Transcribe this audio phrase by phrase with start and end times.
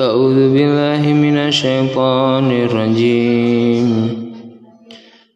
[0.00, 3.88] أعوذ بالله من الشيطان الرجيم.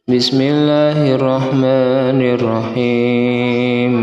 [0.08, 3.94] بسم الله الرحمن الرحيم.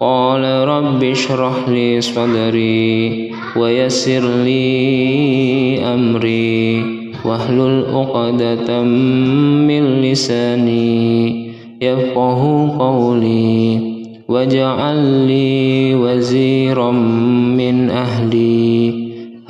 [0.00, 6.82] قال رب اشرح لي صدري ويسر لي أمري
[7.24, 10.90] واحلل عقدة من لساني
[11.82, 12.42] يفقه
[12.78, 13.78] قولي
[14.28, 14.98] واجعل
[15.30, 18.41] لي وزيرا من أهلي.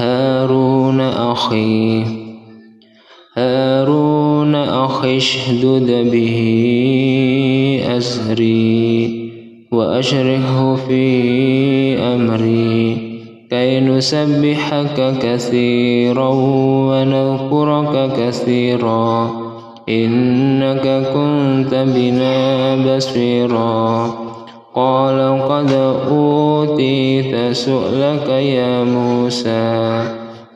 [0.03, 2.05] هارون أخي
[3.37, 6.39] هارون أخي اشدد به
[7.97, 9.33] أزري
[9.73, 11.05] وأشركه في
[11.99, 12.97] أمري
[13.51, 16.29] كي نسبحك كثيرا
[16.89, 19.31] ونذكرك كثيرا
[19.89, 24.15] إنك كنت بنا بصيرا.
[24.75, 25.73] قال قد
[26.11, 30.03] أوتيت سؤلك يا موسى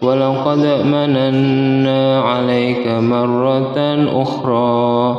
[0.03, 3.79] ولقد مننا عليك مرة
[4.23, 5.17] أخرى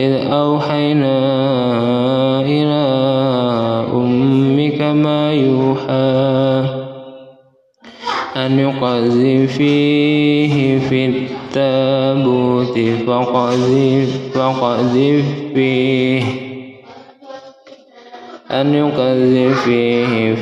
[0.00, 1.18] إذ أوحينا
[2.40, 2.88] إلى
[3.92, 6.64] أمك ما يوحى
[8.36, 10.08] أن يقذفيه
[10.78, 15.24] في التابوت فقذف, فقذف
[15.54, 16.47] فيه.
[18.50, 20.34] أن يقذف فيه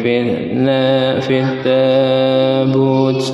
[1.21, 3.33] في التابوت.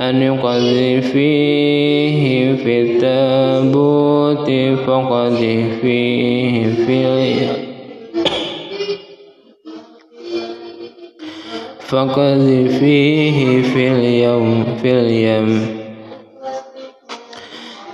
[0.00, 4.50] أن يقذف فيه في التابوت
[4.86, 7.10] فقذف فيه في
[11.80, 15.79] فقذف فيه في اليوم في اليم.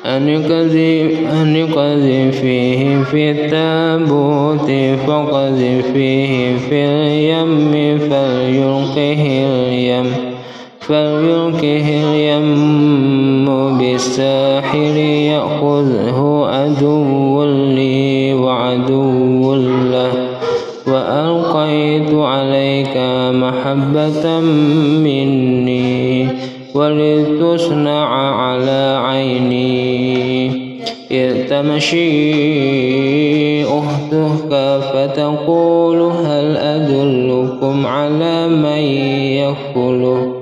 [0.07, 4.71] أن يقذف أن يقذف فيه في التابوت
[5.07, 10.07] فقذف فيه في اليم فليلقه اليم
[10.81, 13.47] فليلقه اليم
[13.79, 20.13] بالساحل يأخذه عدو لي وعدو له.
[20.87, 22.97] وألقيت عليك
[23.43, 24.41] محبة
[25.05, 26.29] مني
[26.75, 28.09] ولتصنع
[28.43, 29.56] على عيني
[31.11, 32.05] إذ تمشي
[33.65, 38.79] أختك فتقول هل أدلكم على من
[39.39, 40.33] يكفله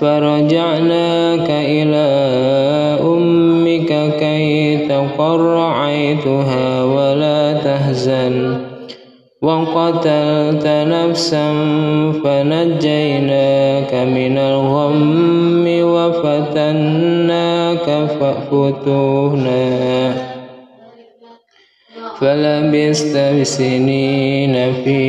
[0.00, 2.08] فرجعناك إلى
[3.02, 8.70] أمك كي تقر عيتها ولا تهزن.
[9.42, 11.52] وقتلت نفسا
[12.24, 17.59] فنجيناك من الغم وفتناك
[18.06, 19.60] ففتونا
[22.20, 25.00] فلبست سنين في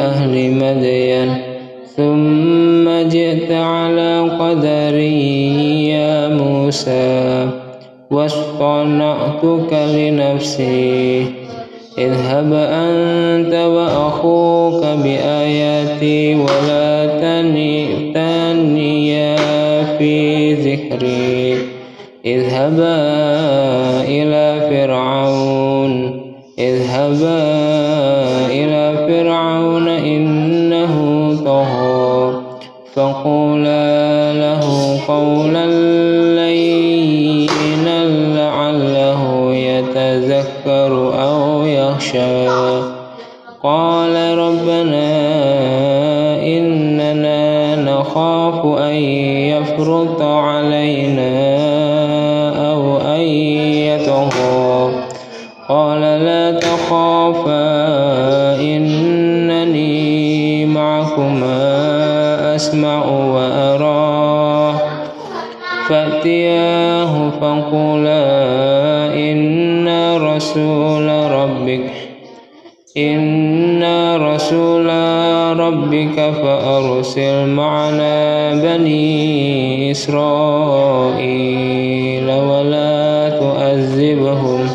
[0.00, 1.34] أهل مدين.
[1.96, 7.48] ثم جئت على قدري يا موسى
[8.10, 11.24] واصطنعتك لنفسي.
[11.98, 18.10] اذهب أنت وأخوك بآياتي ولا تنيا
[20.00, 21.58] في ذكري
[22.24, 22.96] اذهبا
[24.08, 26.20] إلى فرعون
[26.58, 27.42] اذهبا
[28.50, 30.94] إلى فرعون إنه
[31.44, 32.40] طغى
[32.94, 35.66] فقولا له قولا
[36.36, 38.04] لينا
[38.36, 42.48] لعله يتذكر أو يخشى.
[43.62, 45.10] قال ربنا
[46.42, 48.94] إننا نخاف أن
[49.70, 51.30] يفرط علينا
[52.72, 54.90] أو أن يطغى
[55.68, 57.60] قال لا تخافا
[58.60, 64.74] إنني معكما أسمع وأرى.
[65.88, 68.24] فأتياه فقولا
[69.14, 71.90] إنا رسول ربك
[75.52, 81.10] ربك فأرسل معنا بني إسرائيل
[82.30, 84.68] ولا تؤذبهم.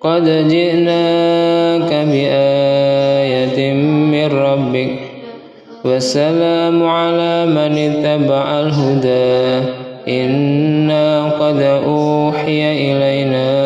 [0.00, 3.72] قد جئناك بآية
[4.12, 4.98] من ربك
[5.84, 9.86] والسلام على من اتبع الهدى.
[10.08, 13.65] إنا قد أوحي إلينا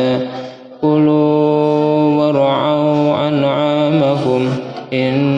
[4.93, 5.30] إن